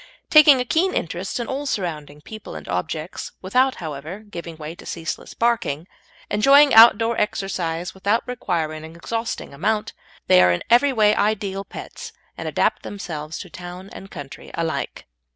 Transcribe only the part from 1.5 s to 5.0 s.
surrounding people and objects, without, however, giving way to